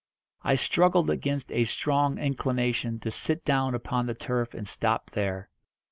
I 0.41 0.55
struggled 0.55 1.11
against 1.11 1.51
a 1.51 1.63
strong 1.63 2.17
inclination 2.17 2.99
to 3.01 3.11
sit 3.11 3.45
down 3.45 3.75
upon 3.75 4.07
the 4.07 4.15
turf 4.15 4.55
and 4.55 4.67
stop 4.67 5.11
there. 5.11 5.47